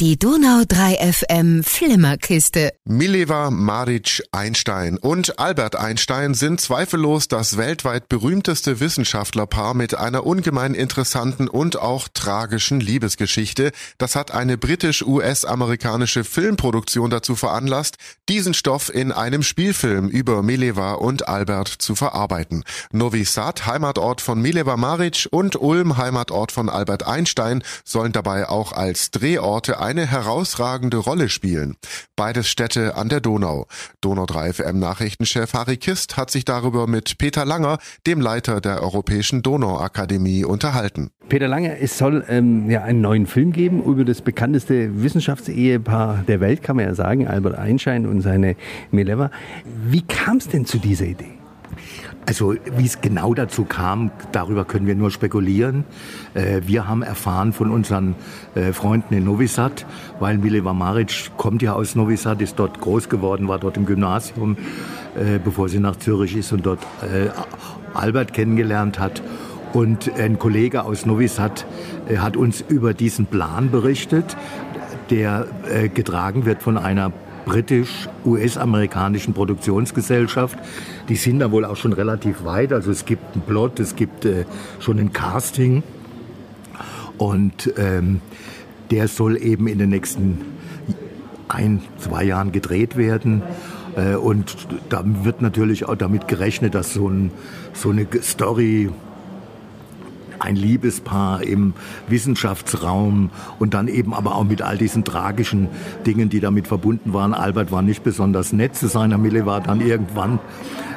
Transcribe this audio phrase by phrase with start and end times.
[0.00, 2.72] Die Donau 3 FM Flimmerkiste.
[2.84, 10.74] Mileva Maric Einstein und Albert Einstein sind zweifellos das weltweit berühmteste Wissenschaftlerpaar mit einer ungemein
[10.74, 13.70] interessanten und auch tragischen Liebesgeschichte.
[13.96, 17.96] Das hat eine britisch-US-amerikanische Filmproduktion dazu veranlasst,
[18.28, 22.64] diesen Stoff in einem Spielfilm über Mileva und Albert zu verarbeiten.
[22.90, 28.72] Novi Sad, Heimatort von Mileva Maric und Ulm, Heimatort von Albert Einstein, sollen dabei auch
[28.72, 31.76] als Drehorte eine herausragende Rolle spielen.
[32.16, 33.66] Beides Städte an der Donau.
[34.00, 38.82] Donau 3 FM Nachrichtenchef Harry Kist hat sich darüber mit Peter Langer, dem Leiter der
[38.82, 41.10] Europäischen Donauakademie, unterhalten.
[41.28, 46.40] Peter Langer, es soll ähm, ja einen neuen Film geben über das bekannteste Wissenschaftsehepaar der
[46.40, 48.56] Welt, kann man ja sagen, Albert Einstein und seine
[48.90, 49.30] Mileva.
[49.64, 51.33] Wie kam es denn zu dieser Idee?
[52.26, 55.84] Also wie es genau dazu kam, darüber können wir nur spekulieren.
[56.32, 58.14] Äh, wir haben erfahren von unseren
[58.54, 59.84] äh, Freunden in Novi Sad,
[60.20, 63.84] weil Mileva Maric kommt ja aus Novi Sad, ist dort groß geworden, war dort im
[63.84, 64.56] Gymnasium,
[65.16, 66.80] äh, bevor sie nach Zürich ist und dort
[67.92, 69.22] Albert kennengelernt hat.
[69.74, 71.66] Und ein Kollege aus Novi Sad
[72.16, 74.36] hat uns über diesen Plan berichtet,
[75.10, 75.46] der
[75.92, 77.12] getragen wird von einer
[77.44, 80.58] britisch-US-amerikanischen Produktionsgesellschaft.
[81.08, 82.72] Die sind da wohl auch schon relativ weit.
[82.72, 84.44] Also es gibt einen Plot, es gibt äh,
[84.80, 85.82] schon ein Casting.
[87.18, 88.20] Und ähm,
[88.90, 90.40] der soll eben in den nächsten
[91.48, 93.42] ein, zwei Jahren gedreht werden.
[93.96, 94.56] Äh, und
[94.88, 97.30] da wird natürlich auch damit gerechnet, dass so, ein,
[97.72, 98.90] so eine Story
[100.44, 101.74] ein Liebespaar im
[102.08, 105.68] Wissenschaftsraum und dann eben aber auch mit all diesen tragischen
[106.06, 107.34] Dingen, die damit verbunden waren.
[107.34, 110.38] Albert war nicht besonders nett zu seiner Mille, war dann irgendwann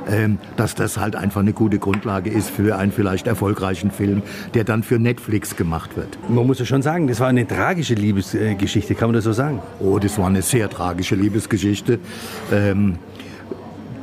[0.10, 4.22] ähm, dass das halt einfach eine gute Grundlage ist für einen vielleicht erfolgreichen Film,
[4.54, 6.18] der dann für Netflix gemacht wird.
[6.30, 9.62] Man muss ja schon sagen, das war eine tragische Liebesgeschichte, kann man das so sagen?
[9.80, 12.00] Oh, das war eine sehr tragische Liebesgeschichte.
[12.54, 12.98] Ähm,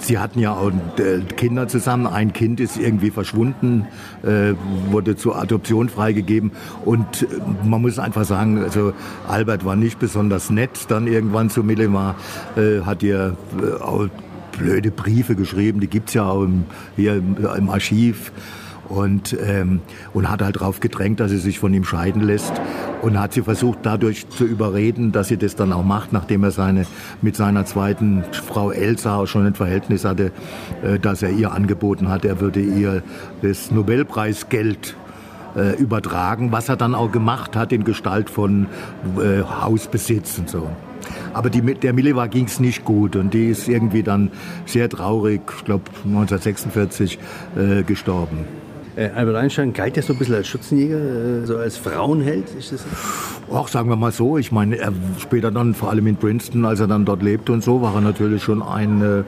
[0.05, 2.07] Sie hatten ja auch äh, Kinder zusammen.
[2.07, 3.87] Ein Kind ist irgendwie verschwunden,
[4.23, 4.53] äh,
[4.91, 6.53] wurde zur Adoption freigegeben.
[6.85, 7.27] Und äh,
[7.65, 8.93] man muss einfach sagen, also
[9.29, 10.71] Albert war nicht besonders nett.
[10.89, 12.17] Dann irgendwann zu Millimar
[12.85, 13.37] hat ihr
[13.81, 14.09] auch
[14.59, 15.81] blöde Briefe geschrieben.
[15.81, 16.65] Die gibt's ja auch im,
[16.97, 18.33] hier im Archiv
[18.89, 19.81] und, ähm,
[20.13, 22.53] und hat halt darauf gedrängt, dass sie sich von ihm scheiden lässt
[23.05, 26.51] und hat sie versucht dadurch zu überreden, dass sie das dann auch macht, nachdem er
[26.51, 26.87] seine,
[27.21, 30.33] mit seiner zweiten Frau Elsa auch schon ein Verhältnis hatte,
[30.83, 33.03] äh, dass er ihr angeboten hat, er würde ihr
[33.43, 34.97] das Nobelpreisgeld
[35.55, 38.69] äh, übertragen, was er dann auch gemacht hat in Gestalt von
[39.19, 40.69] äh, Hausbesitz und so.
[41.35, 44.31] Aber die, der Mileva ging es nicht gut und die ist irgendwie dann
[44.65, 47.19] sehr traurig, ich glaube 1946,
[47.57, 48.64] äh, gestorben.
[48.97, 52.73] Äh, Albert Einstein galt ja so ein bisschen als Schützenjäger, äh, so als Frauenheld, ist
[52.73, 52.85] das?
[53.51, 56.81] Auch sagen wir mal so, ich meine, er später dann, vor allem in Princeton, als
[56.81, 59.25] er dann dort lebte und so, war er natürlich schon ein äh, äh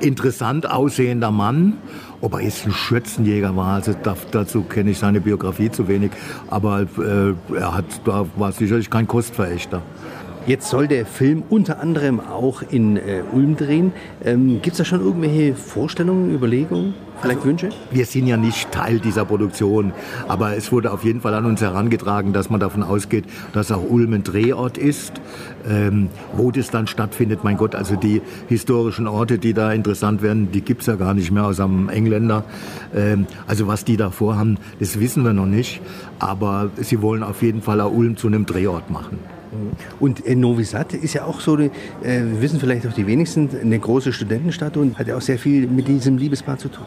[0.00, 1.78] interessant aussehender Mann.
[2.20, 3.94] Ob er jetzt ein Schützenjäger war, also
[4.30, 6.12] dazu kenne ich seine Biografie zu wenig,
[6.48, 9.82] aber äh, er hat, da war sicherlich kein Kostverächter.
[10.46, 13.92] Jetzt soll der Film unter anderem auch in äh, Ulm drehen.
[14.24, 17.70] Ähm, Gibt es da schon irgendwelche Vorstellungen, Überlegungen, vielleicht also, Wünsche?
[17.90, 19.92] Wir sind ja nicht Teil dieser Produktion,
[20.28, 23.24] aber es wurde auf jeden Fall an uns herangetragen, dass man davon ausgeht,
[23.54, 25.14] dass auch Ulm ein Drehort ist.
[25.68, 30.52] Ähm, wo das dann stattfindet, mein Gott, also die historischen Orte, die da interessant werden,
[30.52, 32.44] die gibt es ja gar nicht mehr außer am Engländer.
[32.94, 35.80] Ähm, also was die da vorhaben, das wissen wir noch nicht.
[36.20, 39.18] Aber sie wollen auf jeden Fall auch Ulm zu einem Drehort machen.
[40.00, 41.66] Und äh, Novi Sad ist ja auch so, eine,
[42.02, 45.66] äh, wissen vielleicht auch die wenigsten, eine große Studentenstadt und hat ja auch sehr viel
[45.66, 46.84] mit diesem Liebespaar zu tun.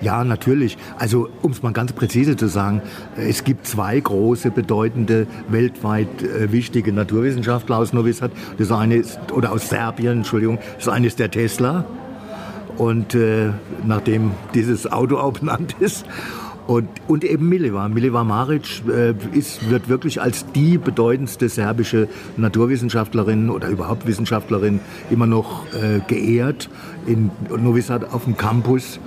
[0.00, 0.76] Ja, natürlich.
[0.98, 2.82] Also um es mal ganz präzise zu sagen,
[3.16, 8.30] äh, es gibt zwei große, bedeutende, weltweit äh, wichtige Naturwissenschaftler aus Novi Sad.
[8.58, 10.58] Das eine ist, oder aus Serbien, Entschuldigung.
[10.76, 11.84] Das eine ist der Tesla.
[12.76, 13.50] Und äh,
[13.86, 16.04] nachdem dieses Auto auch benannt ist.
[16.66, 17.88] Und, und eben Mileva.
[17.88, 24.80] Mileva Maric äh, ist, wird wirklich als die bedeutendste serbische Naturwissenschaftlerin oder überhaupt Wissenschaftlerin
[25.10, 26.70] immer noch äh, geehrt
[27.06, 28.98] in Novi Sad auf dem Campus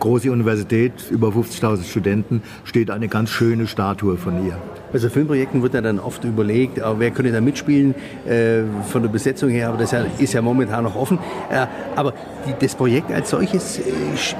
[0.00, 4.56] große Universität, über 50.000 Studenten, steht eine ganz schöne Statue von ihr.
[4.92, 7.94] Bei so Filmprojekten wird ja dann oft überlegt, wer könnte da mitspielen
[8.26, 11.18] äh, von der Besetzung her, aber das ist ja momentan noch offen.
[11.50, 11.66] Äh,
[11.96, 12.12] aber
[12.46, 13.82] die, das Projekt als solches äh,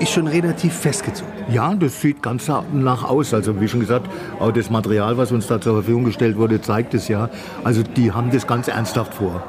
[0.00, 1.32] ist schon relativ festgezogen.
[1.52, 3.32] Ja, das sieht ganz nach aus.
[3.35, 4.08] Also wie schon gesagt,
[4.38, 7.29] auch das Material, was uns da zur Verfügung gestellt wurde, zeigt es ja.
[7.64, 9.43] Also die haben das ganz ernsthaft vor.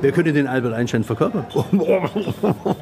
[0.00, 1.46] Wer könnte den Albert Einstein verkörpern?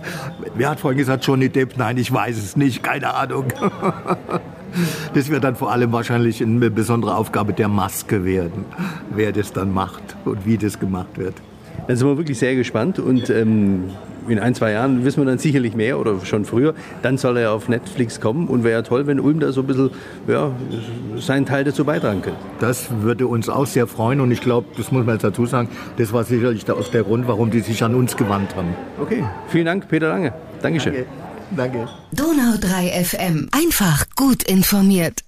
[0.54, 1.76] Wer hat vorhin gesagt, Johnny Depp?
[1.76, 3.46] Nein, ich weiß es nicht, keine Ahnung.
[5.14, 8.64] Das wird dann vor allem wahrscheinlich eine besondere Aufgabe der Maske werden,
[9.14, 11.34] wer das dann macht und wie das gemacht wird.
[11.86, 13.90] Dann sind wir wirklich sehr gespannt und ähm,
[14.28, 16.74] in ein, zwei Jahren wissen wir dann sicherlich mehr oder schon früher.
[17.02, 19.66] Dann soll er auf Netflix kommen und wäre ja toll, wenn Ulm da so ein
[19.66, 19.90] bisschen
[20.26, 20.50] ja,
[21.18, 22.38] seinen Teil dazu beitragen könnte.
[22.60, 25.68] Das würde uns auch sehr freuen und ich glaube, das muss man jetzt dazu sagen,
[25.98, 28.74] das war sicherlich auch der Grund, warum die sich an uns gewandt haben.
[29.00, 30.32] Okay, vielen Dank, Peter Lange.
[30.62, 30.94] Dankeschön.
[30.94, 31.08] Danke.
[31.56, 31.88] Danke.
[32.12, 33.48] Donau 3 FM.
[33.52, 35.23] Einfach gut informiert.